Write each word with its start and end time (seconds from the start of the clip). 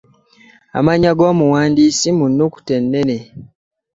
Amannya 0.77 1.11
g’omuwandiisi 1.17 2.09
mu 2.17 2.25
nnukuta 2.29 2.71
ennene. 2.79 3.17